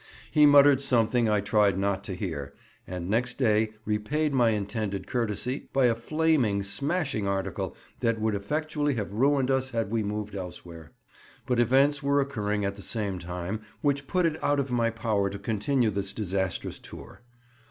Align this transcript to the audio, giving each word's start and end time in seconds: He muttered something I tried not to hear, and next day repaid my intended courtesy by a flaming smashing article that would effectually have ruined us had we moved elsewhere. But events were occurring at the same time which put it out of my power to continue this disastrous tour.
He 0.31 0.47
muttered 0.47 0.81
something 0.81 1.29
I 1.29 1.41
tried 1.41 1.77
not 1.77 2.03
to 2.05 2.15
hear, 2.15 2.55
and 2.87 3.07
next 3.07 3.37
day 3.37 3.69
repaid 3.85 4.33
my 4.33 4.49
intended 4.49 5.05
courtesy 5.05 5.69
by 5.73 5.85
a 5.85 5.93
flaming 5.93 6.63
smashing 6.63 7.27
article 7.27 7.75
that 7.99 8.19
would 8.19 8.33
effectually 8.33 8.95
have 8.95 9.13
ruined 9.13 9.51
us 9.51 9.69
had 9.69 9.91
we 9.91 10.01
moved 10.01 10.33
elsewhere. 10.33 10.93
But 11.45 11.59
events 11.59 12.01
were 12.01 12.19
occurring 12.19 12.65
at 12.65 12.77
the 12.77 12.81
same 12.81 13.19
time 13.19 13.61
which 13.81 14.07
put 14.07 14.25
it 14.25 14.43
out 14.43 14.59
of 14.59 14.71
my 14.71 14.89
power 14.89 15.29
to 15.29 15.37
continue 15.37 15.91
this 15.91 16.13
disastrous 16.13 16.79
tour. 16.79 17.21